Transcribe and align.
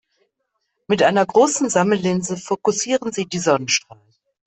Mit 0.87 1.03
einer 1.03 1.23
großen 1.23 1.69
Sammellinse 1.69 2.35
fokussieren 2.35 3.11
sie 3.11 3.27
die 3.27 3.37
Sonnenstrahlen. 3.37 4.01